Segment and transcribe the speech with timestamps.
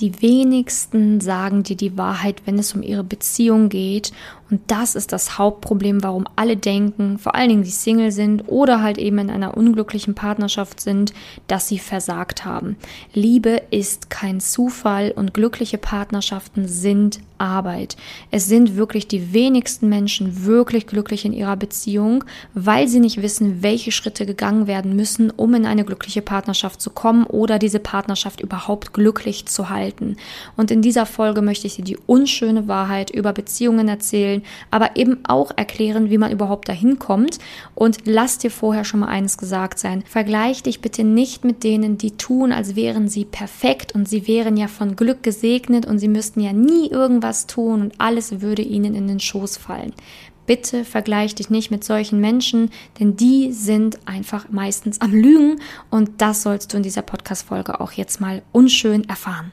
[0.00, 4.12] Die wenigsten sagen dir die Wahrheit, wenn es um ihre Beziehung geht.
[4.50, 8.82] Und das ist das Hauptproblem, warum alle denken, vor allen Dingen die Single sind oder
[8.82, 11.12] halt eben in einer unglücklichen Partnerschaft sind,
[11.46, 12.76] dass sie versagt haben.
[13.12, 17.96] Liebe ist kein Zufall und glückliche Partnerschaften sind Arbeit.
[18.30, 23.62] Es sind wirklich die wenigsten Menschen wirklich glücklich in ihrer Beziehung, weil sie nicht wissen,
[23.62, 28.40] welche Schritte gegangen werden müssen, um in eine glückliche Partnerschaft zu kommen oder diese Partnerschaft
[28.40, 30.16] überhaupt glücklich zu halten.
[30.56, 34.37] Und in dieser Folge möchte ich dir die unschöne Wahrheit über Beziehungen erzählen,
[34.70, 37.38] aber eben auch erklären, wie man überhaupt dahin kommt.
[37.74, 40.02] Und lass dir vorher schon mal eines gesagt sein.
[40.06, 44.56] Vergleich dich bitte nicht mit denen, die tun, als wären sie perfekt und sie wären
[44.56, 48.62] ja von Glück gesegnet und sie müssten ja nie irgendwas irgendwas tun und alles würde
[48.62, 49.92] ihnen in den Schoß fallen.
[50.46, 56.22] Bitte vergleich dich nicht mit solchen Menschen, denn die sind einfach meistens am Lügen und
[56.22, 59.52] das sollst du in dieser Podcast-Folge auch jetzt mal unschön erfahren.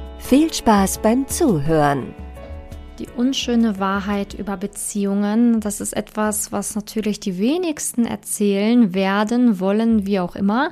[0.31, 2.13] Viel Spaß beim Zuhören.
[2.99, 10.05] Die unschöne Wahrheit über Beziehungen, das ist etwas, was natürlich die wenigsten erzählen werden, wollen,
[10.05, 10.71] wie auch immer.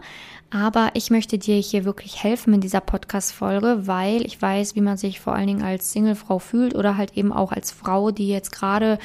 [0.49, 4.95] Aber ich möchte dir hier wirklich helfen in dieser Podcast-Folge, weil ich weiß, wie man
[4.95, 8.53] sich vor allen Dingen als Singlefrau fühlt oder halt eben auch als Frau, die jetzt
[8.53, 8.97] gerade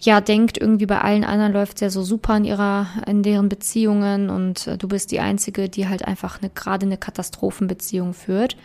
[0.00, 3.48] ja denkt, irgendwie bei allen anderen läuft es ja so super in ihrer, in deren
[3.48, 8.56] Beziehungen und äh, du bist die Einzige, die halt einfach eine, gerade eine Katastrophenbeziehung führt.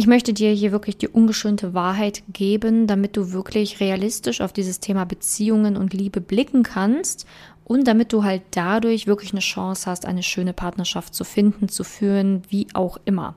[0.00, 4.80] Ich möchte dir hier wirklich die ungeschönte Wahrheit geben, damit du wirklich realistisch auf dieses
[4.80, 7.26] Thema Beziehungen und Liebe blicken kannst
[7.64, 11.84] und damit du halt dadurch wirklich eine Chance hast, eine schöne Partnerschaft zu finden, zu
[11.84, 13.34] führen, wie auch immer.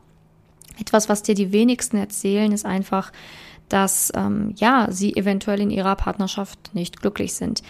[0.79, 3.12] Etwas, was dir die wenigsten erzählen, ist einfach,
[3.68, 7.62] dass ähm, ja sie eventuell in ihrer Partnerschaft nicht glücklich sind.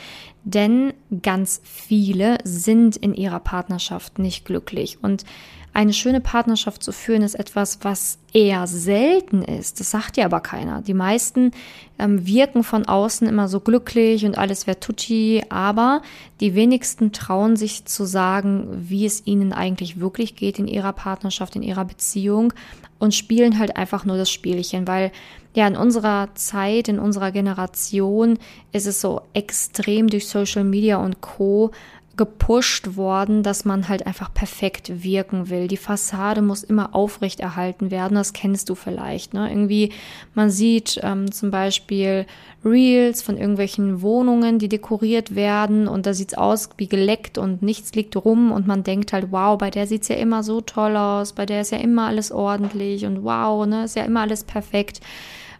[0.44, 0.94] Denn
[1.24, 5.26] ganz viele sind in ihrer Partnerschaft nicht glücklich und
[5.74, 9.80] eine schöne Partnerschaft zu führen ist etwas, was eher selten ist.
[9.80, 10.82] Das sagt ja aber keiner.
[10.82, 11.52] Die meisten
[11.98, 16.04] ähm, wirken von außen immer so glücklich und alles wäre tutti, aber
[16.40, 21.56] die wenigsten trauen sich zu sagen, wie es ihnen eigentlich wirklich geht in ihrer Partnerschaft,
[21.56, 22.54] in ihrer Beziehung
[23.00, 25.12] und spielen halt einfach nur das Spielchen, weil
[25.56, 28.40] ja, in unserer Zeit, in unserer Generation
[28.72, 31.72] ist es so extrem durch Social Media und Co
[32.16, 35.68] gepusht worden, dass man halt einfach perfekt wirken will.
[35.68, 38.14] Die Fassade muss immer aufrecht erhalten werden.
[38.14, 39.34] Das kennst du vielleicht.
[39.34, 39.50] Ne?
[39.50, 39.92] Irgendwie,
[40.36, 42.28] man sieht ähm, zum Beispiel
[42.64, 47.96] Reels von irgendwelchen Wohnungen, die dekoriert werden und da sieht's aus wie geleckt und nichts
[47.96, 51.34] liegt rum und man denkt halt, wow, bei der sieht's ja immer so toll aus,
[51.34, 55.02] bei der ist ja immer alles ordentlich und wow, ne, ist ja immer alles perfekt,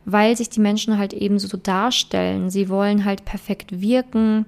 [0.06, 2.52] weil sich die Menschen halt eben so darstellen.
[2.52, 4.46] Sie wollen halt perfekt wirken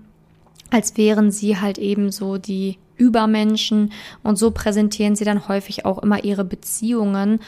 [0.72, 3.92] als wären sie halt eben so die Übermenschen
[4.24, 7.40] und so präsentieren sie dann häufig auch immer ihre Beziehungen,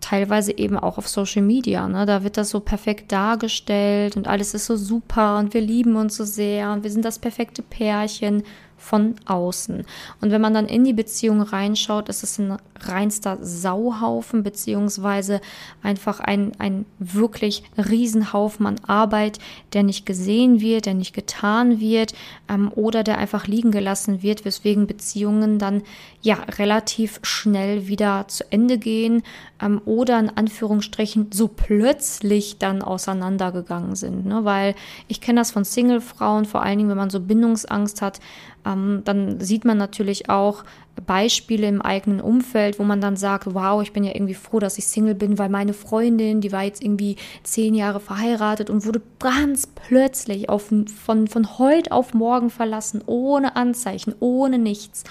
[0.00, 1.88] teilweise eben auch auf Social Media.
[1.88, 2.04] Ne?
[2.06, 6.16] Da wird das so perfekt dargestellt und alles ist so super und wir lieben uns
[6.16, 8.42] so sehr und wir sind das perfekte Pärchen
[8.84, 9.84] von außen.
[10.20, 15.40] Und wenn man dann in die Beziehung reinschaut, ist es ein reinster Sauhaufen, beziehungsweise
[15.82, 19.38] einfach ein, ein wirklich Riesenhaufen an Arbeit,
[19.72, 22.14] der nicht gesehen wird, der nicht getan wird
[22.48, 25.82] ähm, oder der einfach liegen gelassen wird, weswegen Beziehungen dann
[26.20, 29.22] ja relativ schnell wieder zu Ende gehen
[29.62, 34.26] ähm, oder in Anführungsstrichen so plötzlich dann auseinandergegangen sind.
[34.26, 34.44] Ne?
[34.44, 34.74] Weil
[35.08, 38.20] ich kenne das von Single-Frauen, vor allen Dingen, wenn man so Bindungsangst hat,
[38.66, 40.64] ähm, dann sieht man natürlich auch
[41.06, 44.78] Beispiele im eigenen Umfeld, wo man dann sagt, wow, ich bin ja irgendwie froh, dass
[44.78, 49.02] ich Single bin, weil meine Freundin, die war jetzt irgendwie zehn Jahre verheiratet und wurde
[49.18, 50.72] ganz plötzlich auf,
[51.04, 55.04] von, von heute auf morgen verlassen, ohne Anzeichen, ohne nichts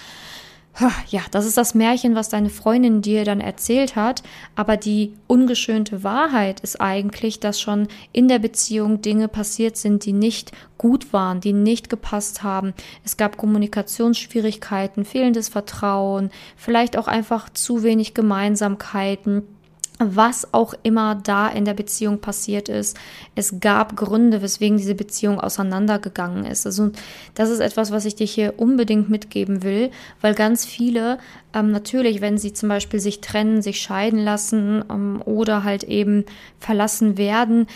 [1.08, 4.22] ja, das ist das Märchen, was deine Freundin dir dann erzählt hat,
[4.56, 10.12] aber die ungeschönte Wahrheit ist eigentlich, dass schon in der Beziehung Dinge passiert sind, die
[10.12, 12.74] nicht gut waren, die nicht gepasst haben.
[13.04, 19.42] Es gab Kommunikationsschwierigkeiten, fehlendes Vertrauen, vielleicht auch einfach zu wenig Gemeinsamkeiten
[19.98, 22.96] was auch immer da in der Beziehung passiert ist.
[23.36, 26.66] Es gab Gründe, weswegen diese Beziehung auseinandergegangen ist.
[26.66, 26.90] Also
[27.34, 31.18] das ist etwas, was ich dir hier unbedingt mitgeben will, weil ganz viele
[31.54, 36.24] ähm, natürlich, wenn sie zum Beispiel sich trennen, sich scheiden lassen ähm, oder halt eben
[36.58, 37.68] verlassen werden,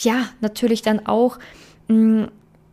[0.00, 1.38] ja, natürlich dann auch
[1.88, 2.28] mh, mm,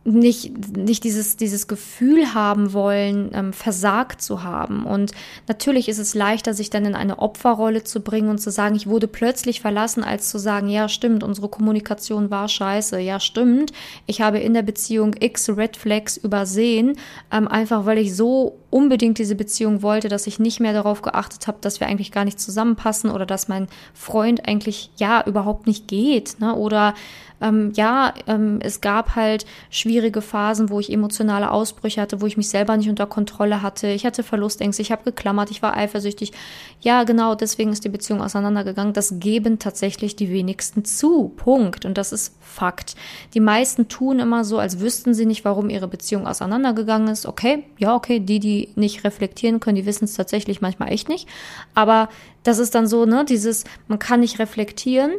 [0.08, 4.86] nicht, nicht dieses, dieses Gefühl haben wollen, ähm, versagt zu haben.
[4.86, 5.12] Und
[5.46, 8.86] natürlich ist es leichter, sich dann in eine Opferrolle zu bringen und zu sagen, ich
[8.86, 12.98] wurde plötzlich verlassen, als zu sagen, ja, stimmt, unsere Kommunikation war scheiße.
[13.00, 13.72] Ja, stimmt,
[14.06, 16.96] ich habe in der Beziehung X Red Flags übersehen,
[17.30, 21.46] ähm, einfach weil ich so unbedingt diese Beziehung wollte, dass ich nicht mehr darauf geachtet
[21.46, 25.88] habe, dass wir eigentlich gar nicht zusammenpassen oder dass mein Freund eigentlich ja überhaupt nicht
[25.88, 26.36] geht.
[26.40, 26.54] Ne?
[26.54, 26.94] Oder
[27.40, 32.36] ähm, ja, ähm, es gab halt schwierige Phasen, wo ich emotionale Ausbrüche hatte, wo ich
[32.36, 33.88] mich selber nicht unter Kontrolle hatte.
[33.88, 36.32] Ich hatte Verlustängste, ich habe geklammert, ich war eifersüchtig.
[36.80, 38.92] Ja, genau, deswegen ist die Beziehung auseinandergegangen.
[38.92, 41.32] Das geben tatsächlich die wenigsten zu.
[41.36, 41.84] Punkt.
[41.84, 42.96] Und das ist Fakt.
[43.34, 47.26] Die meisten tun immer so, als wüssten sie nicht, warum ihre Beziehung auseinandergegangen ist.
[47.26, 51.28] Okay, ja, okay, die, die nicht reflektieren können, die wissen es tatsächlich manchmal echt nicht.
[51.74, 52.08] Aber
[52.42, 55.12] das ist dann so, ne, dieses, man kann nicht reflektieren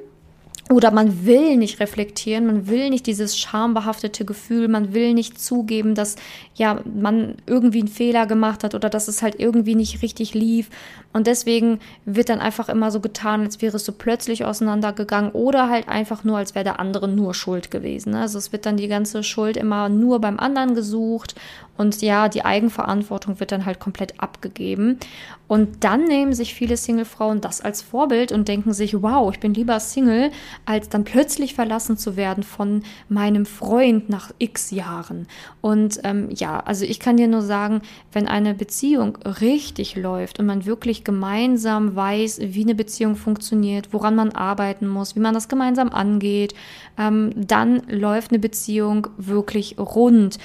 [0.72, 5.96] oder man will nicht reflektieren, man will nicht dieses schambehaftete Gefühl, man will nicht zugeben,
[5.96, 6.16] dass
[6.54, 10.70] ja man irgendwie einen Fehler gemacht hat oder dass es halt irgendwie nicht richtig lief.
[11.12, 15.70] Und deswegen wird dann einfach immer so getan, als wäre es so plötzlich auseinandergegangen oder
[15.70, 18.14] halt einfach nur, als wäre der andere nur schuld gewesen.
[18.14, 21.34] Also es wird dann die ganze Schuld immer nur beim anderen gesucht
[21.80, 25.00] und ja, die Eigenverantwortung wird dann halt komplett abgegeben.
[25.48, 29.54] Und dann nehmen sich viele Single-Frauen das als Vorbild und denken sich, wow, ich bin
[29.54, 30.30] lieber Single,
[30.66, 35.26] als dann plötzlich verlassen zu werden von meinem Freund nach x Jahren.
[35.62, 40.48] Und ähm, ja, also ich kann dir nur sagen, wenn eine Beziehung richtig läuft und
[40.48, 45.48] man wirklich gemeinsam weiß, wie eine Beziehung funktioniert, woran man arbeiten muss, wie man das
[45.48, 46.54] gemeinsam angeht,
[46.98, 50.40] ähm, dann läuft eine Beziehung wirklich rund.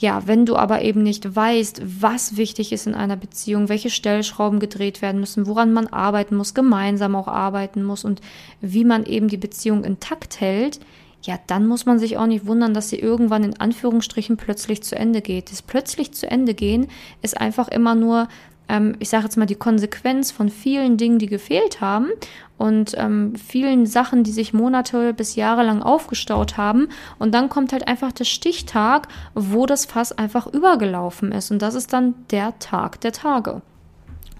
[0.00, 4.58] Ja, wenn du aber eben nicht weißt, was wichtig ist in einer Beziehung, welche Stellschrauben
[4.58, 8.22] gedreht werden müssen, woran man arbeiten muss, gemeinsam auch arbeiten muss und
[8.62, 10.80] wie man eben die Beziehung intakt hält,
[11.22, 14.96] ja, dann muss man sich auch nicht wundern, dass sie irgendwann in Anführungsstrichen plötzlich zu
[14.96, 15.50] Ende geht.
[15.50, 16.86] Das plötzlich zu Ende gehen
[17.20, 18.28] ist einfach immer nur
[18.70, 22.08] ähm, ich sage jetzt mal, die Konsequenz von vielen Dingen, die gefehlt haben
[22.56, 26.88] und ähm, vielen Sachen, die sich Monate bis Jahre lang aufgestaut haben.
[27.18, 31.50] Und dann kommt halt einfach der Stichtag, wo das Fass einfach übergelaufen ist.
[31.50, 33.62] Und das ist dann der Tag der Tage.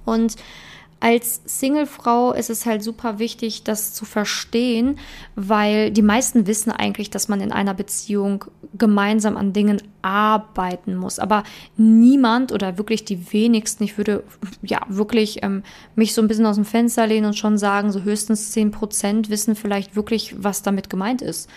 [0.04, 0.36] Und
[1.00, 4.98] als Singlefrau ist es halt super wichtig, das zu verstehen,
[5.34, 8.44] weil die meisten wissen eigentlich, dass man in einer Beziehung
[8.76, 11.18] gemeinsam an Dingen arbeiten muss.
[11.18, 11.42] Aber
[11.78, 14.24] niemand oder wirklich die wenigsten, ich würde
[14.62, 15.62] ja wirklich ähm,
[15.96, 19.30] mich so ein bisschen aus dem Fenster lehnen und schon sagen, so höchstens zehn Prozent
[19.30, 21.48] wissen vielleicht wirklich, was damit gemeint ist.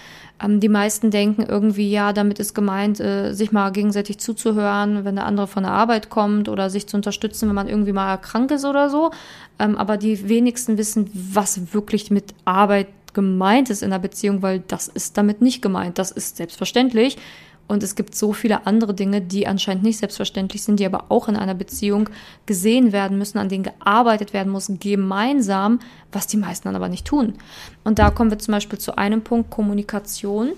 [0.42, 5.16] Ähm, die meisten denken irgendwie, ja, damit ist gemeint, äh, sich mal gegenseitig zuzuhören, wenn
[5.16, 8.52] der andere von der Arbeit kommt oder sich zu unterstützen, wenn man irgendwie mal krank
[8.52, 9.12] ist oder so.
[9.60, 14.64] Ähm, aber die wenigsten wissen, was wirklich mit Arbeit gemeint ist in der Beziehung, weil
[14.68, 16.00] das ist damit nicht gemeint.
[16.00, 17.18] Das ist selbstverständlich.
[17.68, 21.28] Und es gibt so viele andere Dinge, die anscheinend nicht selbstverständlich sind, die aber auch
[21.28, 22.10] in einer Beziehung
[22.46, 25.80] gesehen werden müssen, an denen gearbeitet werden muss, gemeinsam,
[26.12, 27.36] was die meisten dann aber nicht tun.
[27.84, 30.52] Und da kommen wir zum Beispiel zu einem Punkt Kommunikation.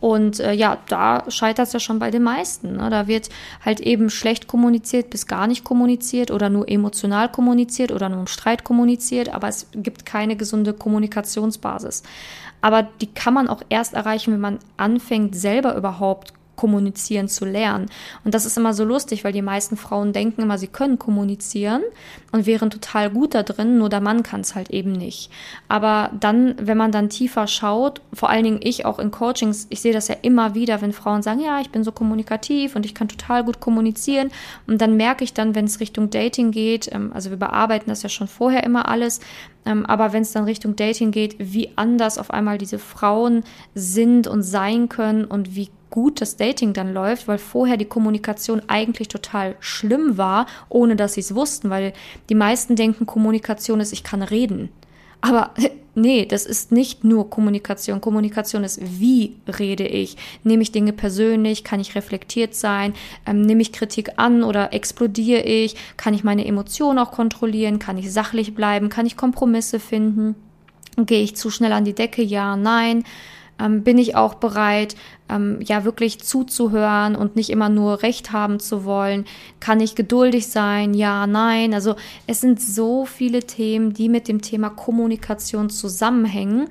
[0.00, 2.76] Und äh, ja, da scheitert es ja schon bei den meisten.
[2.76, 2.88] Ne?
[2.88, 3.28] Da wird
[3.64, 8.26] halt eben schlecht kommuniziert bis gar nicht kommuniziert oder nur emotional kommuniziert oder nur im
[8.26, 12.02] Streit kommuniziert, aber es gibt keine gesunde Kommunikationsbasis.
[12.62, 17.86] Aber die kann man auch erst erreichen, wenn man anfängt, selber überhaupt kommunizieren zu lernen.
[18.22, 21.80] Und das ist immer so lustig, weil die meisten Frauen denken immer, sie können kommunizieren
[22.32, 25.30] und wären total gut da drin, nur der Mann kann es halt eben nicht.
[25.68, 29.80] Aber dann, wenn man dann tiefer schaut, vor allen Dingen ich auch in Coachings, ich
[29.80, 32.94] sehe das ja immer wieder, wenn Frauen sagen, ja, ich bin so kommunikativ und ich
[32.94, 34.30] kann total gut kommunizieren.
[34.66, 38.02] Und dann merke ich dann, wenn es Richtung Dating geht, ähm, also wir bearbeiten das
[38.02, 39.20] ja schon vorher immer alles,
[39.66, 44.26] ähm, aber wenn es dann Richtung Dating geht, wie anders auf einmal diese Frauen sind
[44.26, 49.08] und sein können und wie gut das Dating dann läuft, weil vorher die Kommunikation eigentlich
[49.08, 51.92] total schlimm war, ohne dass sie es wussten, weil
[52.28, 54.70] die meisten denken, Kommunikation ist, ich kann reden.
[55.20, 55.50] Aber
[55.94, 58.00] nee, das ist nicht nur Kommunikation.
[58.00, 60.16] Kommunikation ist, wie rede ich?
[60.44, 61.64] Nehme ich Dinge persönlich?
[61.64, 62.94] Kann ich reflektiert sein?
[63.26, 65.76] Ähm, nehme ich Kritik an oder explodiere ich?
[65.96, 67.78] Kann ich meine Emotionen auch kontrollieren?
[67.78, 68.88] Kann ich sachlich bleiben?
[68.88, 70.34] Kann ich Kompromisse finden?
[70.96, 72.22] Gehe ich zu schnell an die Decke?
[72.22, 73.04] Ja, nein.
[73.60, 74.96] Ähm, bin ich auch bereit,
[75.28, 79.24] ähm, ja wirklich zuzuhören und nicht immer nur Recht haben zu wollen?
[79.60, 80.94] Kann ich geduldig sein?
[80.94, 81.74] Ja, nein.
[81.74, 86.68] Also es sind so viele Themen, die mit dem Thema Kommunikation zusammenhängen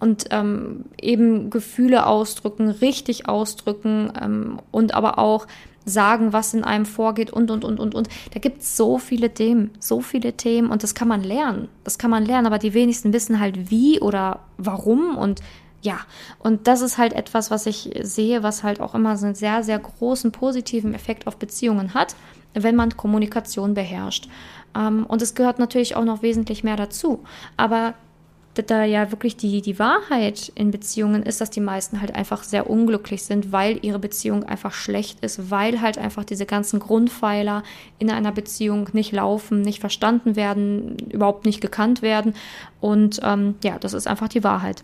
[0.00, 5.46] und ähm, eben Gefühle ausdrücken, richtig ausdrücken ähm, und aber auch
[5.84, 8.08] sagen, was in einem vorgeht und, und, und, und, und.
[8.32, 11.68] Da gibt es so viele Themen, so viele Themen und das kann man lernen.
[11.84, 15.40] Das kann man lernen, aber die wenigsten wissen halt wie oder warum und
[15.82, 16.00] ja,
[16.38, 19.62] und das ist halt etwas, was ich sehe, was halt auch immer so einen sehr,
[19.62, 22.14] sehr großen positiven Effekt auf Beziehungen hat,
[22.54, 24.28] wenn man Kommunikation beherrscht.
[24.76, 27.24] Ähm, und es gehört natürlich auch noch wesentlich mehr dazu.
[27.56, 27.94] Aber
[28.54, 32.68] da ja wirklich die, die Wahrheit in Beziehungen ist, dass die meisten halt einfach sehr
[32.68, 37.62] unglücklich sind, weil ihre Beziehung einfach schlecht ist, weil halt einfach diese ganzen Grundpfeiler
[37.98, 42.34] in einer Beziehung nicht laufen, nicht verstanden werden, überhaupt nicht gekannt werden.
[42.80, 44.82] Und ähm, ja, das ist einfach die Wahrheit.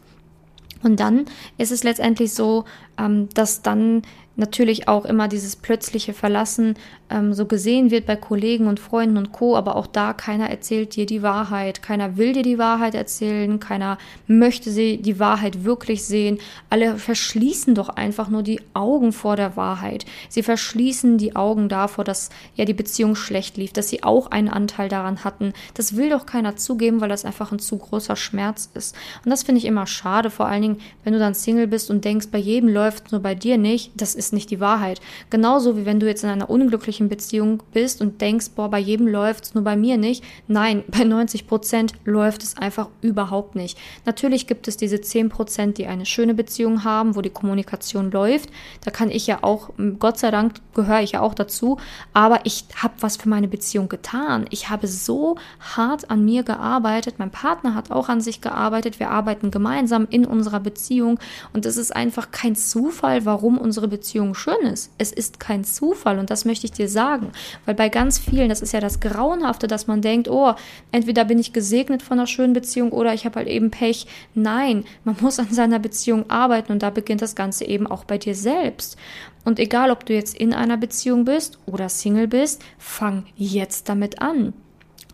[0.83, 1.27] Und dann
[1.59, 2.65] ist es letztendlich so,
[2.99, 4.03] ähm, dass dann
[4.37, 6.75] natürlich auch immer dieses plötzliche Verlassen
[7.09, 9.57] ähm, so gesehen wird bei Kollegen und Freunden und Co.
[9.57, 13.99] Aber auch da keiner erzählt dir die Wahrheit, keiner will dir die Wahrheit erzählen, keiner
[14.27, 16.39] möchte sie die Wahrheit wirklich sehen.
[16.71, 20.05] Alle verschließen doch einfach nur die Augen vor der Wahrheit.
[20.29, 24.49] Sie verschließen die Augen davor, dass ja die Beziehung schlecht lief, dass sie auch einen
[24.49, 25.53] Anteil daran hatten.
[25.75, 28.95] Das will doch keiner zugeben, weil das einfach ein zu großer Schmerz ist.
[29.25, 32.05] Und das finde ich immer schade, vor allen Dingen, wenn du dann Single bist und
[32.05, 33.93] denkst, bei jedem läuft nur bei dir nicht.
[33.97, 35.01] Das ist nicht die Wahrheit.
[35.31, 38.79] Genauso wie wenn du jetzt in einer unglücklichen glücklichen Beziehung bist und denkst, boah, bei
[38.79, 40.25] jedem läuft es, nur bei mir nicht.
[40.49, 43.79] Nein, bei 90 Prozent läuft es einfach überhaupt nicht.
[44.05, 48.51] Natürlich gibt es diese 10 Prozent, die eine schöne Beziehung haben, wo die Kommunikation läuft.
[48.85, 51.79] Da kann ich ja auch, Gott sei Dank gehöre ich ja auch dazu,
[52.13, 54.47] aber ich habe was für meine Beziehung getan.
[54.51, 55.37] Ich habe so
[55.77, 57.17] hart an mir gearbeitet.
[57.19, 59.01] Mein Partner hat auch an sich gearbeitet.
[59.01, 61.19] Wir arbeiten gemeinsam in unserer Beziehung
[61.53, 64.91] und es ist einfach kein Zufall, warum unsere Beziehung schön ist.
[64.99, 67.33] Es ist kein Zufall und das möchte ich dir dir sagen.
[67.65, 70.55] Weil bei ganz vielen, das ist ja das Grauenhafte, dass man denkt, oh,
[70.93, 74.07] entweder bin ich gesegnet von einer schönen Beziehung oder ich habe halt eben Pech.
[74.35, 78.19] Nein, man muss an seiner Beziehung arbeiten und da beginnt das Ganze eben auch bei
[78.19, 78.97] dir selbst.
[79.45, 84.21] Und egal, ob du jetzt in einer Beziehung bist oder Single bist, fang jetzt damit
[84.21, 84.55] an.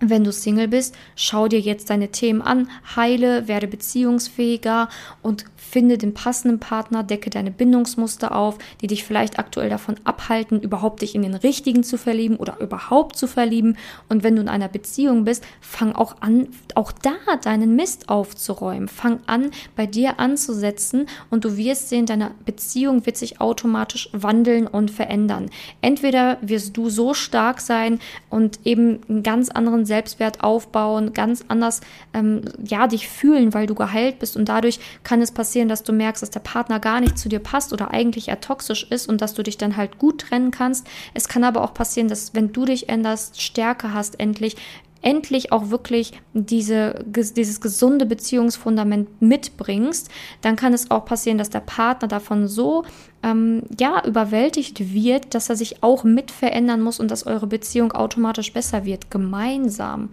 [0.05, 4.89] Wenn du Single bist, schau dir jetzt deine Themen an, heile, werde beziehungsfähiger
[5.23, 10.61] und Finde den passenden Partner, decke deine Bindungsmuster auf, die dich vielleicht aktuell davon abhalten,
[10.61, 13.79] überhaupt dich in den richtigen zu verlieben oder überhaupt zu verlieben.
[14.09, 18.89] Und wenn du in einer Beziehung bist, fang auch an, auch da deinen Mist aufzuräumen.
[18.89, 24.67] Fang an, bei dir anzusetzen und du wirst sehen, deine Beziehung wird sich automatisch wandeln
[24.67, 25.49] und verändern.
[25.81, 31.81] Entweder wirst du so stark sein und eben einen ganz anderen Selbstwert aufbauen, ganz anders,
[32.13, 35.83] ähm, ja, dich fühlen, weil du geheilt bist und dadurch kann es passieren, passieren, dass
[35.83, 39.07] du merkst, dass der Partner gar nicht zu dir passt oder eigentlich er toxisch ist
[39.07, 40.87] und dass du dich dann halt gut trennen kannst.
[41.13, 44.57] Es kann aber auch passieren, dass wenn du dich änderst, Stärke hast endlich,
[45.03, 50.09] endlich auch wirklich diese, dieses gesunde Beziehungsfundament mitbringst,
[50.41, 52.85] dann kann es auch passieren, dass der Partner davon so
[53.23, 57.93] ähm, ja überwältigt wird, dass er sich auch mit verändern muss und dass eure Beziehung
[57.93, 60.09] automatisch besser wird, gemeinsam.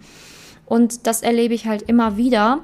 [0.66, 2.60] Und das erlebe ich halt immer wieder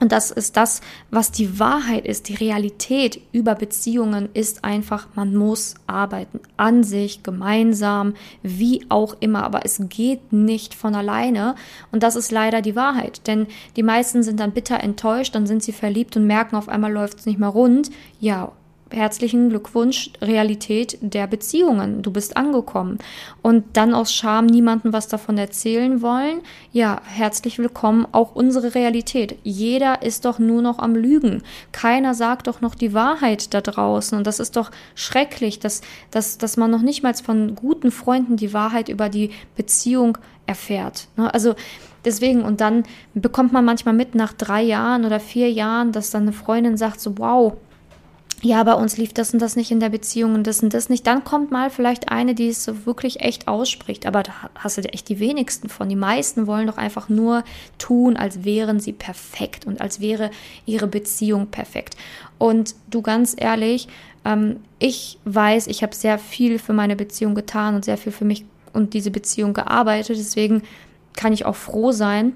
[0.00, 2.28] und das ist das, was die Wahrheit ist.
[2.28, 6.40] Die Realität über Beziehungen ist einfach, man muss arbeiten.
[6.56, 9.42] An sich, gemeinsam, wie auch immer.
[9.42, 11.56] Aber es geht nicht von alleine.
[11.90, 13.26] Und das ist leider die Wahrheit.
[13.26, 16.92] Denn die meisten sind dann bitter enttäuscht, dann sind sie verliebt und merken, auf einmal
[16.92, 17.90] läuft es nicht mehr rund.
[18.20, 18.52] Ja,
[18.90, 22.02] herzlichen Glückwunsch, Realität der Beziehungen.
[22.02, 22.98] Du bist angekommen.
[23.42, 26.40] Und dann aus Scham niemandem was davon erzählen wollen.
[26.72, 29.38] Ja, herzlich willkommen, auch unsere Realität.
[29.42, 31.42] Jeder ist doch nur noch am Lügen.
[31.72, 34.16] Keiner sagt doch noch die Wahrheit da draußen.
[34.16, 35.80] Und das ist doch schrecklich, dass,
[36.10, 41.08] dass, dass man noch nicht mal von guten Freunden die Wahrheit über die Beziehung erfährt.
[41.16, 41.32] Ne?
[41.32, 41.54] Also,
[42.04, 46.22] Deswegen, und dann bekommt man manchmal mit nach drei Jahren oder vier Jahren, dass dann
[46.22, 47.54] eine Freundin sagt so, wow,
[48.40, 50.88] ja, bei uns lief das und das nicht in der Beziehung und das und das
[50.88, 51.06] nicht.
[51.06, 54.06] Dann kommt mal vielleicht eine, die es so wirklich echt ausspricht.
[54.06, 55.88] Aber da hast du echt die wenigsten von.
[55.88, 57.42] Die meisten wollen doch einfach nur
[57.78, 60.30] tun, als wären sie perfekt und als wäre
[60.66, 61.96] ihre Beziehung perfekt.
[62.38, 63.88] Und du ganz ehrlich,
[64.24, 68.24] ähm, ich weiß, ich habe sehr viel für meine Beziehung getan und sehr viel für
[68.24, 70.16] mich und diese Beziehung gearbeitet.
[70.16, 70.62] Deswegen
[71.16, 72.34] kann ich auch froh sein,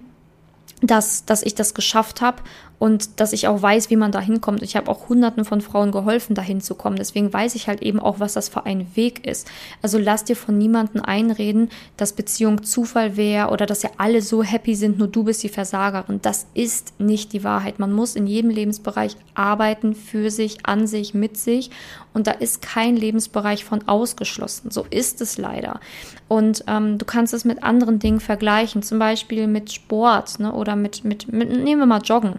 [0.83, 2.43] dass, dass ich das geschafft habe
[2.83, 4.61] und dass ich auch weiß, wie man da hinkommt.
[4.61, 6.99] Ich habe auch hunderten von Frauen geholfen, da hinzukommen.
[6.99, 9.49] Deswegen weiß ich halt eben auch, was das für ein Weg ist.
[9.83, 14.43] Also lass dir von niemandem einreden, dass Beziehung Zufall wäre oder dass ja alle so
[14.43, 16.19] happy sind, nur du bist die Versagerin.
[16.23, 17.79] Das ist nicht die Wahrheit.
[17.79, 21.71] Man muss in jedem Lebensbereich arbeiten, für sich, an sich, mit sich.
[22.15, 24.73] Und da ist kein Lebensbereich von ausgeschlossen.
[24.73, 25.79] So ist es leider.
[26.27, 30.72] Und ähm, du kannst es mit anderen Dingen vergleichen, zum Beispiel mit Sport ne, oder
[30.77, 32.35] mit, mit, mit, nehmen wir mal Joggen.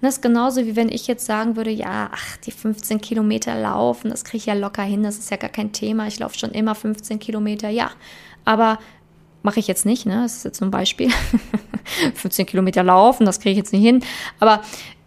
[0.00, 4.10] Das ist genauso wie wenn ich jetzt sagen würde, ja, ach, die 15 Kilometer laufen,
[4.10, 6.50] das kriege ich ja locker hin, das ist ja gar kein Thema, ich laufe schon
[6.50, 7.90] immer 15 Kilometer, ja.
[8.44, 8.78] Aber
[9.42, 10.22] mache ich jetzt nicht, ne?
[10.22, 11.10] Das ist jetzt zum Beispiel
[12.14, 14.04] 15 Kilometer laufen, das kriege ich jetzt nicht hin.
[14.38, 14.60] Aber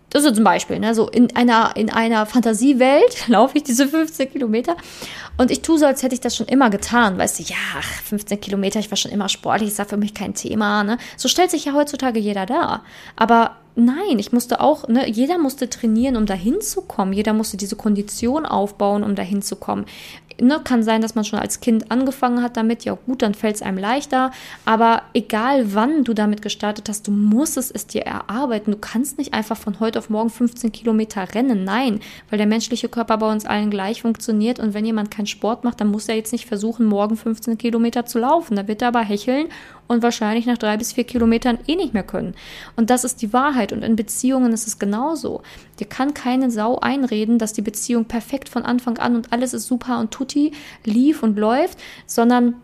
[0.10, 4.32] das ist zum Beispiel, ne, so in einer, in einer Fantasiewelt laufe ich diese 15
[4.32, 4.76] Kilometer
[5.38, 7.18] und ich tue so, als hätte ich das schon immer getan.
[7.18, 7.56] Weißt du, ja,
[8.06, 10.98] 15 Kilometer, ich war schon immer sportlich, ist ja für mich kein Thema, ne.
[11.16, 12.84] So stellt sich ja heutzutage jeder da.
[13.16, 17.14] Aber Nein, ich musste auch, ne, jeder musste trainieren, um dahin zu kommen.
[17.14, 19.86] Jeder musste diese Kondition aufbauen, um dahin zu kommen.
[20.42, 23.56] Ne, kann sein, dass man schon als Kind angefangen hat damit, ja gut, dann fällt
[23.56, 24.32] es einem leichter.
[24.66, 28.72] Aber egal wann du damit gestartet hast, du musst es, es dir erarbeiten.
[28.72, 31.64] Du kannst nicht einfach von heute auf morgen 15 Kilometer rennen.
[31.64, 34.60] Nein, weil der menschliche Körper bei uns allen gleich funktioniert.
[34.60, 38.06] Und wenn jemand keinen Sport macht, dann muss er jetzt nicht versuchen, morgen 15 Kilometer
[38.06, 38.56] zu laufen.
[38.56, 39.48] Da wird er aber hecheln
[39.90, 42.36] und wahrscheinlich nach drei bis vier Kilometern eh nicht mehr können.
[42.78, 43.74] Und das ist die Wahrheit.
[43.74, 45.42] Und in Beziehungen ist es genauso.
[45.80, 49.68] Dir kann keine Sau einreden, dass die Beziehung perfekt von Anfang an und alles ist
[49.68, 50.54] super und tutti
[50.86, 52.56] lief und läuft, sondern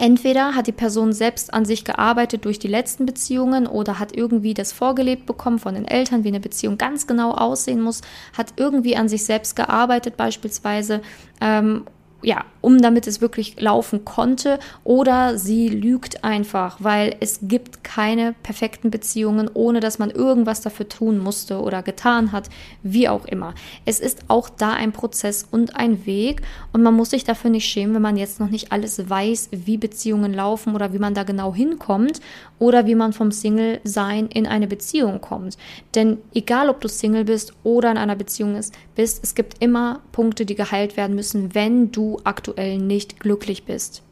[0.00, 4.54] Entweder hat die Person selbst an sich gearbeitet durch die letzten Beziehungen oder hat irgendwie
[4.54, 8.94] das vorgelebt bekommen von den Eltern, wie eine Beziehung ganz genau aussehen muss, hat irgendwie
[8.96, 11.00] an sich selbst gearbeitet beispielsweise
[11.40, 11.82] ähm,
[12.22, 18.34] ja, um damit es wirklich laufen konnte, oder sie lügt einfach, weil es gibt keine
[18.42, 22.50] perfekten Beziehungen, ohne dass man irgendwas dafür tun musste oder getan hat,
[22.82, 23.54] wie auch immer.
[23.86, 26.42] Es ist auch da ein Prozess und ein Weg
[26.74, 29.78] und man muss sich dafür nicht schämen, wenn man jetzt noch nicht alles weiß, wie
[29.78, 32.20] Beziehungen laufen oder wie man da genau hinkommt
[32.58, 35.56] oder wie man vom Single-Sein in eine Beziehung kommt.
[35.94, 38.60] Denn egal, ob du Single bist oder in einer Beziehung
[38.94, 44.02] bist, es gibt immer Punkte, die geheilt werden müssen, wenn du aktuell nicht glücklich bist.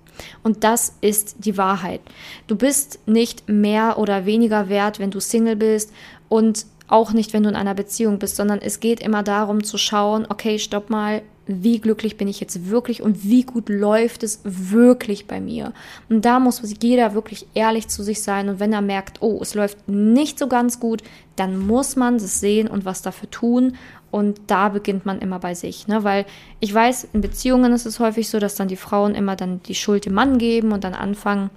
[0.42, 2.00] Und das ist die Wahrheit.
[2.46, 5.92] Du bist nicht mehr oder weniger wert, wenn du Single bist
[6.28, 9.76] und auch nicht, wenn du in einer Beziehung bist, sondern es geht immer darum zu
[9.76, 14.40] schauen, okay, stopp mal, wie glücklich bin ich jetzt wirklich und wie gut läuft es
[14.44, 15.72] wirklich bei mir.
[16.08, 19.54] Und da muss jeder wirklich ehrlich zu sich sein und wenn er merkt, oh, es
[19.54, 21.02] läuft nicht so ganz gut,
[21.36, 23.76] dann muss man es sehen und was dafür tun
[24.10, 26.02] und da beginnt man immer bei sich, ne?
[26.02, 26.26] Weil
[26.60, 29.74] ich weiß, in Beziehungen ist es häufig so, dass dann die Frauen immer dann die
[29.74, 31.50] Schuld dem Mann geben und dann anfangen,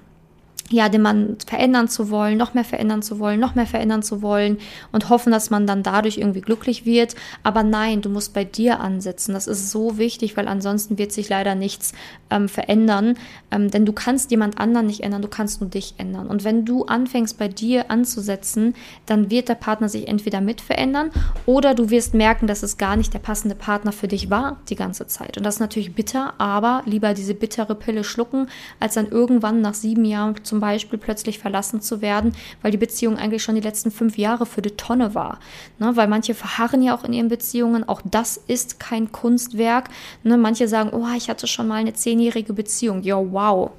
[0.69, 4.21] ja, den Mann verändern zu wollen, noch mehr verändern zu wollen, noch mehr verändern zu
[4.21, 4.57] wollen
[4.91, 7.15] und hoffen, dass man dann dadurch irgendwie glücklich wird.
[7.43, 9.33] Aber nein, du musst bei dir ansetzen.
[9.33, 11.93] Das ist so wichtig, weil ansonsten wird sich leider nichts
[12.29, 13.15] ähm, verändern.
[13.51, 16.27] Ähm, denn du kannst jemand anderen nicht ändern, du kannst nur dich ändern.
[16.27, 21.11] Und wenn du anfängst, bei dir anzusetzen, dann wird der Partner sich entweder mit verändern
[21.45, 24.75] oder du wirst merken, dass es gar nicht der passende Partner für dich war die
[24.75, 25.37] ganze Zeit.
[25.37, 28.47] Und das ist natürlich bitter, aber lieber diese bittere Pille schlucken,
[28.79, 32.77] als dann irgendwann nach sieben Jahren zum zum Beispiel plötzlich verlassen zu werden, weil die
[32.77, 35.39] Beziehung eigentlich schon die letzten fünf Jahre für die Tonne war.
[35.79, 37.87] Ne, weil manche verharren ja auch in ihren Beziehungen.
[37.87, 39.89] Auch das ist kein Kunstwerk.
[40.23, 43.03] Ne, manche sagen, oh, ich hatte schon mal eine zehnjährige Beziehung.
[43.03, 43.71] Ja, wow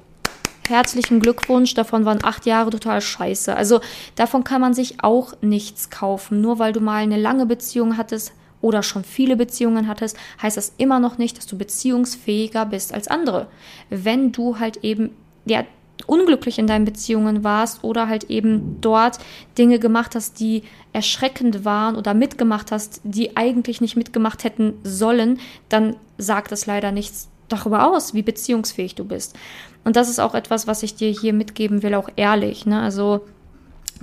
[0.67, 3.53] herzlichen Glückwunsch, davon waren acht Jahre total scheiße.
[3.53, 3.81] Also
[4.15, 6.39] davon kann man sich auch nichts kaufen.
[6.39, 10.73] Nur weil du mal eine lange Beziehung hattest oder schon viele Beziehungen hattest, heißt das
[10.77, 13.47] immer noch nicht, dass du beziehungsfähiger bist als andere.
[13.89, 15.09] Wenn du halt eben
[15.45, 15.63] ja,
[16.07, 19.19] unglücklich in deinen Beziehungen warst oder halt eben dort
[19.57, 25.39] Dinge gemacht hast, die erschreckend waren oder mitgemacht hast, die eigentlich nicht mitgemacht hätten sollen,
[25.69, 29.35] dann sagt das leider nichts darüber aus, wie beziehungsfähig du bist.
[29.83, 32.65] Und das ist auch etwas, was ich dir hier mitgeben will, auch ehrlich.
[32.65, 32.79] Ne?
[32.79, 33.21] Also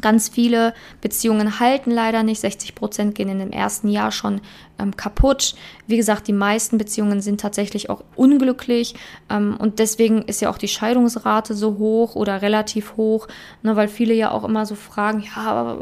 [0.00, 2.40] Ganz viele Beziehungen halten leider nicht.
[2.40, 4.40] 60 Prozent gehen in dem ersten Jahr schon
[4.78, 5.54] ähm, kaputt.
[5.86, 8.94] Wie gesagt, die meisten Beziehungen sind tatsächlich auch unglücklich.
[9.28, 13.28] Ähm, und deswegen ist ja auch die Scheidungsrate so hoch oder relativ hoch,
[13.62, 15.78] ne, weil viele ja auch immer so fragen, ja,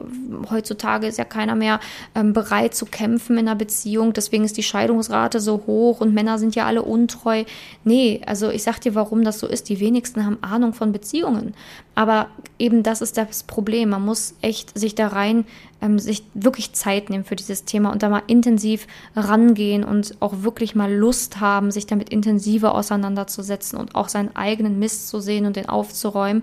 [0.50, 1.80] heutzutage ist ja keiner mehr
[2.14, 4.12] ähm, bereit zu kämpfen in einer Beziehung.
[4.12, 7.44] Deswegen ist die Scheidungsrate so hoch und Männer sind ja alle untreu.
[7.84, 9.68] Nee, also ich sag dir, warum das so ist.
[9.68, 11.54] Die wenigsten haben Ahnung von Beziehungen.
[11.96, 12.28] Aber
[12.58, 13.88] eben das ist das Problem.
[13.88, 15.46] Man muss echt sich da rein,
[15.80, 20.42] ähm, sich wirklich Zeit nehmen für dieses Thema und da mal intensiv rangehen und auch
[20.42, 25.46] wirklich mal Lust haben, sich damit intensiver auseinanderzusetzen und auch seinen eigenen Mist zu sehen
[25.46, 26.42] und den aufzuräumen.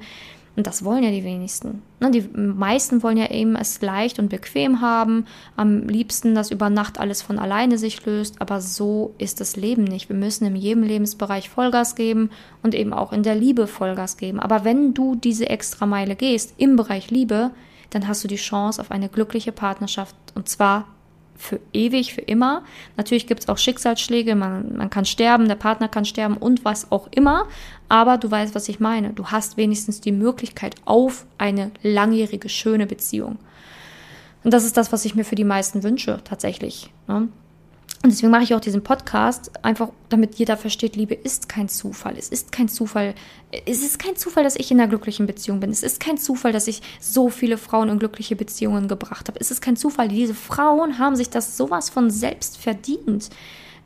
[0.55, 1.81] Und das wollen ja die wenigsten.
[1.99, 6.69] Ne, die meisten wollen ja eben es leicht und bequem haben, am liebsten, dass über
[6.69, 10.09] Nacht alles von alleine sich löst, aber so ist das Leben nicht.
[10.09, 12.29] Wir müssen in jedem Lebensbereich Vollgas geben
[12.61, 14.39] und eben auch in der Liebe Vollgas geben.
[14.39, 17.49] Aber wenn du diese extra Meile gehst im Bereich Liebe,
[17.89, 20.85] dann hast du die Chance auf eine glückliche Partnerschaft und zwar
[21.35, 22.63] für ewig, für immer.
[22.97, 26.91] Natürlich gibt es auch Schicksalsschläge, man, man kann sterben, der Partner kann sterben und was
[26.91, 27.47] auch immer.
[27.89, 29.11] Aber du weißt, was ich meine.
[29.11, 33.37] Du hast wenigstens die Möglichkeit auf eine langjährige, schöne Beziehung.
[34.43, 36.91] Und das ist das, was ich mir für die meisten wünsche, tatsächlich.
[37.07, 37.29] Ne?
[38.03, 42.17] Und deswegen mache ich auch diesen Podcast, einfach damit jeder versteht, Liebe ist kein Zufall.
[42.17, 43.15] Es ist kein Zufall.
[43.65, 45.69] Es ist kein Zufall, dass ich in einer glücklichen Beziehung bin.
[45.69, 49.39] Es ist kein Zufall, dass ich so viele Frauen in glückliche Beziehungen gebracht habe.
[49.39, 50.09] Es ist kein Zufall.
[50.09, 53.29] Diese Frauen haben sich das sowas von selbst verdient.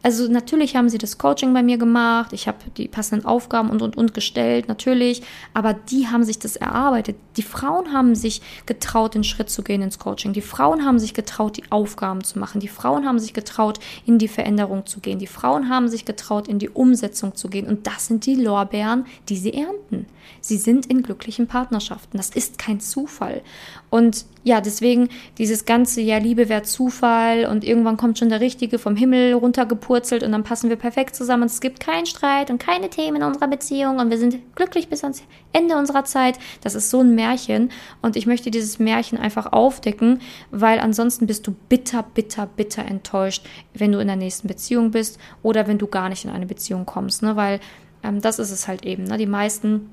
[0.03, 3.81] Also natürlich haben sie das Coaching bei mir gemacht, ich habe die passenden Aufgaben und
[3.81, 7.17] und und gestellt, natürlich, aber die haben sich das erarbeitet.
[7.36, 10.33] Die Frauen haben sich getraut, den Schritt zu gehen ins Coaching.
[10.33, 12.62] Die Frauen haben sich getraut, die Aufgaben zu machen.
[12.62, 15.19] Die Frauen haben sich getraut, in die Veränderung zu gehen.
[15.19, 17.67] Die Frauen haben sich getraut, in die Umsetzung zu gehen.
[17.67, 20.05] Und das sind die Lorbeeren, die sie ernten.
[20.41, 22.17] Sie sind in glücklichen Partnerschaften.
[22.17, 23.41] Das ist kein Zufall.
[23.89, 28.80] Und ja, deswegen dieses ganze, ja, Liebe wäre Zufall und irgendwann kommt schon der Richtige
[28.80, 32.58] vom Himmel runtergepurzelt und dann passen wir perfekt zusammen und es gibt keinen Streit und
[32.58, 35.23] keine Themen in unserer Beziehung und wir sind glücklich bis ans
[35.54, 36.38] Ende unserer Zeit.
[36.62, 37.71] Das ist so ein Märchen
[38.02, 40.19] und ich möchte dieses Märchen einfach aufdecken,
[40.52, 45.17] weil ansonsten bist du bitter, bitter, bitter enttäuscht, wenn du in der nächsten Beziehung bist
[45.43, 47.36] oder wenn du gar nicht in eine Beziehung kommst, ne?
[47.36, 47.60] weil
[48.04, 49.04] ähm, das ist es halt eben.
[49.04, 49.17] Ne?
[49.17, 49.89] Die meisten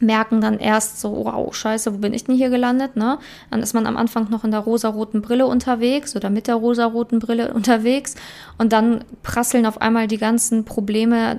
[0.00, 3.18] merken dann erst so, wow, scheiße, wo bin ich denn hier gelandet, ne?
[3.50, 7.18] Dann ist man am Anfang noch in der rosaroten Brille unterwegs oder mit der rosaroten
[7.18, 8.14] Brille unterwegs
[8.58, 11.38] und dann prasseln auf einmal die ganzen Probleme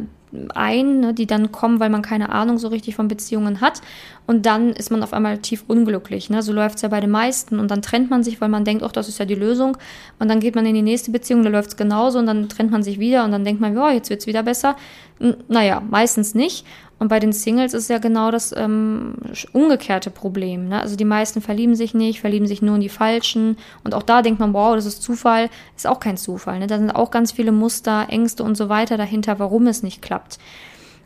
[0.54, 3.82] ein, ne, die dann kommen, weil man keine Ahnung so richtig von Beziehungen hat.
[4.28, 6.30] Und dann ist man auf einmal tief unglücklich.
[6.30, 6.42] Ne?
[6.42, 7.60] So läuft es ja bei den meisten.
[7.60, 9.78] Und dann trennt man sich, weil man denkt, ach, das ist ja die Lösung.
[10.20, 12.20] Und dann geht man in die nächste Beziehung, da läuft es genauso.
[12.20, 14.44] Und dann trennt man sich wieder und dann denkt man, ja, jetzt wird es wieder
[14.44, 14.76] besser.
[15.20, 16.66] N naja, meistens nicht.
[16.98, 19.16] Und bei den Singles ist ja genau das ähm,
[19.52, 20.70] umgekehrte Problem.
[20.70, 20.82] Ne?
[20.82, 23.58] Also die meisten verlieben sich nicht, verlieben sich nur in die Falschen.
[23.84, 25.50] Und auch da denkt man, wow, das ist Zufall.
[25.76, 26.60] Ist auch kein Zufall.
[26.60, 26.68] Ne?
[26.68, 30.40] Da sind auch ganz viele Muster, Ängste und so weiter dahinter, warum es nicht klappt.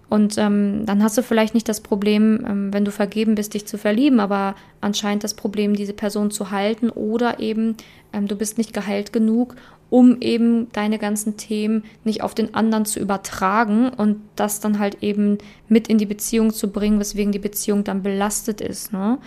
[0.09, 3.67] Und ähm, dann hast du vielleicht nicht das Problem, ähm, wenn du vergeben bist, dich
[3.67, 7.77] zu verlieben, aber anscheinend das Problem, diese Person zu halten oder eben
[8.11, 9.55] ähm, du bist nicht geheilt genug,
[9.89, 15.01] um eben deine ganzen Themen nicht auf den anderen zu übertragen und das dann halt
[15.01, 18.93] eben mit in die Beziehung zu bringen, weswegen die Beziehung dann belastet ist.
[18.93, 19.17] Ne?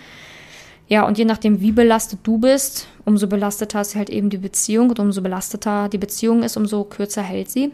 [0.89, 4.91] Ja, und je nachdem, wie belastet du bist, umso belasteter ist halt eben die Beziehung
[4.91, 7.73] und umso belasteter die Beziehung ist, umso kürzer hält sie.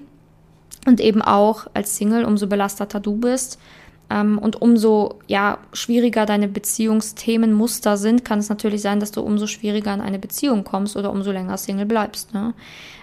[0.86, 3.58] Und eben auch als Single, umso belasteter du bist
[4.10, 9.92] und umso ja, schwieriger deine Beziehungsthemenmuster sind, kann es natürlich sein, dass du umso schwieriger
[9.92, 12.32] in eine Beziehung kommst oder umso länger Single bleibst.
[12.32, 12.54] Ne?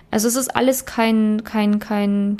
[0.09, 2.37] Also es ist alles kein, kein, kein,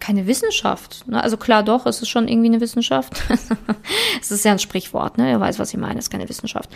[0.00, 1.06] keine Wissenschaft.
[1.08, 1.22] Ne?
[1.22, 3.22] Also klar doch, es ist schon irgendwie eine Wissenschaft.
[4.20, 5.30] es ist ja ein Sprichwort, ne?
[5.30, 6.70] Ihr weiß, was ich meine, es ist keine Wissenschaft.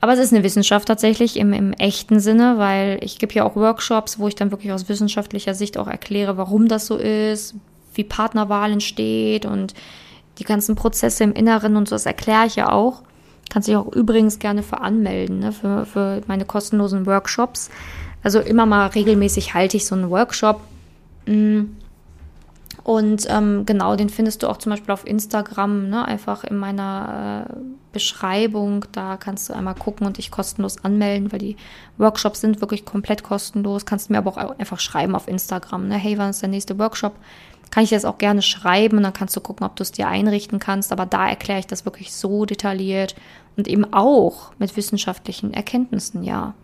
[0.00, 3.56] Aber es ist eine Wissenschaft tatsächlich im, im echten Sinne, weil ich gebe ja auch
[3.56, 7.54] Workshops, wo ich dann wirklich aus wissenschaftlicher Sicht auch erkläre, warum das so ist,
[7.94, 9.74] wie Partnerwahl entsteht und
[10.38, 13.02] die ganzen Prozesse im Inneren und so, das erkläre ich ja auch.
[13.48, 17.70] Kannst dich auch übrigens gerne für anmelden, ne, für, für meine kostenlosen Workshops.
[18.22, 20.60] Also immer mal regelmäßig halte ich so einen Workshop.
[21.26, 21.64] Mm.
[22.82, 26.04] Und ähm, genau, den findest du auch zum Beispiel auf Instagram, ne?
[26.04, 27.54] einfach in meiner äh,
[27.92, 28.84] Beschreibung.
[28.92, 31.56] Da kannst du einmal gucken und dich kostenlos anmelden, weil die
[31.98, 33.86] Workshops sind wirklich komplett kostenlos.
[33.86, 35.88] Kannst du mir aber auch einfach schreiben auf Instagram.
[35.88, 35.96] Ne?
[35.96, 37.14] Hey, wann ist der nächste Workshop?
[37.70, 40.08] Kann ich das auch gerne schreiben und dann kannst du gucken, ob du es dir
[40.08, 40.92] einrichten kannst.
[40.92, 43.14] Aber da erkläre ich das wirklich so detailliert
[43.56, 46.54] und eben auch mit wissenschaftlichen Erkenntnissen, ja.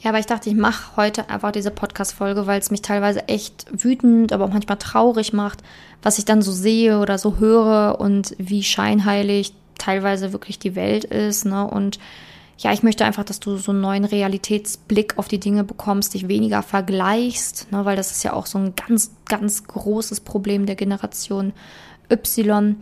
[0.00, 3.66] Ja, aber ich dachte, ich mache heute einfach diese Podcast-Folge, weil es mich teilweise echt
[3.72, 5.58] wütend, aber auch manchmal traurig macht,
[6.02, 11.04] was ich dann so sehe oder so höre und wie scheinheilig teilweise wirklich die Welt
[11.04, 11.46] ist.
[11.46, 11.66] Ne?
[11.66, 11.98] Und
[12.58, 16.28] ja, ich möchte einfach, dass du so einen neuen Realitätsblick auf die Dinge bekommst, dich
[16.28, 17.84] weniger vergleichst, ne?
[17.84, 21.52] weil das ist ja auch so ein ganz, ganz großes Problem der Generation
[22.10, 22.76] Y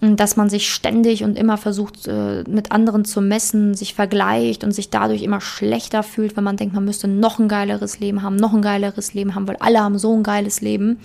[0.00, 4.72] dass man sich ständig und immer versucht, äh, mit anderen zu messen, sich vergleicht und
[4.72, 8.36] sich dadurch immer schlechter fühlt, wenn man denkt, man müsste noch ein geileres Leben haben,
[8.36, 10.98] noch ein geileres Leben haben, weil alle haben so ein geiles Leben.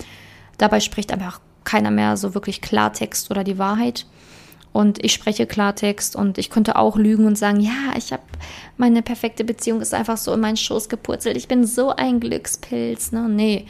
[0.58, 4.06] Dabei spricht einfach keiner mehr so wirklich Klartext oder die Wahrheit.
[4.72, 8.22] Und ich spreche Klartext und ich könnte auch lügen und sagen, ja, ich habe
[8.76, 11.36] meine perfekte Beziehung ist einfach so in meinen Schoß gepurzelt.
[11.36, 13.12] Ich bin so ein Glückspilz.
[13.12, 13.28] Ne?
[13.28, 13.66] Nee,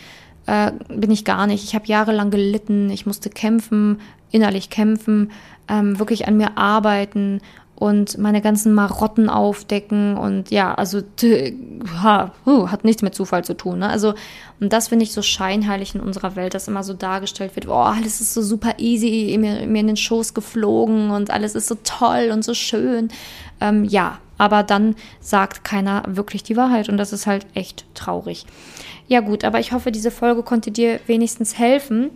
[0.47, 1.65] äh, bin ich gar nicht.
[1.65, 5.33] Ich habe jahrelang gelitten, ich musste kämpfen, innerlich kämpfen,
[5.69, 7.41] ähm, wirklich an mir arbeiten
[7.83, 11.03] und meine ganzen Marotten aufdecken und ja, also
[12.01, 13.81] ha, uh, hat nichts mit Zufall zu tun.
[13.81, 13.89] Ne?
[13.89, 14.15] Also
[14.61, 17.73] und das finde ich so scheinheilig in unserer Welt, dass immer so dargestellt wird, oh,
[17.73, 21.77] alles ist so super easy, mir, mir in den Schoß geflogen und alles ist so
[21.83, 23.09] toll und so schön.
[23.61, 28.47] Ähm, ja, aber dann sagt keiner wirklich die Wahrheit und das ist halt echt traurig.
[29.09, 32.11] Ja gut, aber ich hoffe, diese Folge konnte dir wenigstens helfen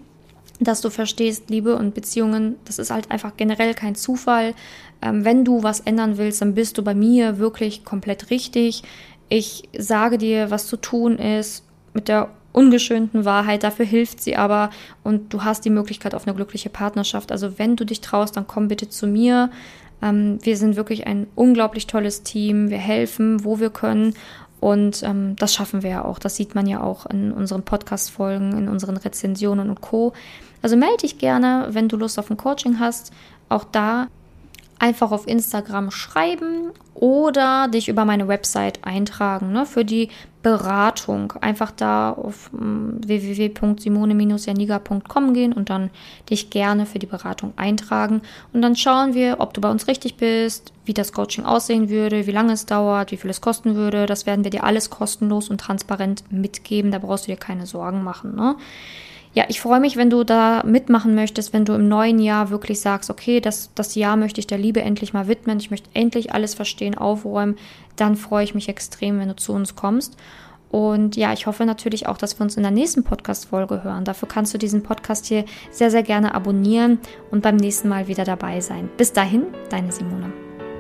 [0.61, 4.55] dass du verstehst, Liebe und Beziehungen, das ist halt einfach generell kein Zufall.
[5.03, 8.83] Ähm, wenn du was ändern willst, dann bist du bei mir wirklich komplett richtig.
[9.29, 14.71] Ich sage dir, was zu tun ist mit der ungeschönten Wahrheit, dafür hilft sie aber
[15.05, 17.31] und du hast die Möglichkeit auf eine glückliche Partnerschaft.
[17.31, 19.51] Also wenn du dich traust, dann komm bitte zu mir.
[20.01, 22.71] Ähm, wir sind wirklich ein unglaublich tolles Team.
[22.71, 24.15] Wir helfen, wo wir können
[24.61, 26.19] und ähm, das schaffen wir ja auch.
[26.19, 30.13] Das sieht man ja auch in unseren Podcast-Folgen, in unseren Rezensionen und Co.
[30.63, 33.13] Also melde dich gerne, wenn du Lust auf ein Coaching hast.
[33.49, 34.09] Auch da
[34.79, 40.09] einfach auf Instagram schreiben oder dich über meine Website eintragen ne, für die
[40.43, 41.33] Beratung.
[41.41, 45.91] Einfach da auf mm, www.simone-janiga.com gehen und dann
[46.31, 48.23] dich gerne für die Beratung eintragen.
[48.53, 52.27] Und dann schauen wir, ob du bei uns richtig bist, wie das Coaching aussehen würde,
[52.27, 54.07] wie lange es dauert, wie viel es kosten würde.
[54.07, 56.93] Das werden wir dir alles kostenlos und transparent mitgeben.
[56.93, 58.37] Da brauchst du dir keine Sorgen machen.
[58.37, 58.55] Ne?
[59.37, 62.81] Ja, ich freue mich, wenn du da mitmachen möchtest, wenn du im neuen Jahr wirklich
[62.81, 66.33] sagst, okay, das, das Jahr möchte ich der Liebe endlich mal widmen, ich möchte endlich
[66.33, 67.57] alles verstehen, aufräumen,
[67.97, 70.17] dann freue ich mich extrem, wenn du zu uns kommst.
[70.71, 74.07] Und ja, ich hoffe natürlich auch, dass wir uns in der nächsten Podcast-Folge hören.
[74.07, 76.99] Dafür kannst du diesen Podcast hier sehr, sehr gerne abonnieren
[77.31, 78.89] und beim nächsten Mal wieder dabei sein.
[78.97, 80.46] Bis dahin, deine Simone.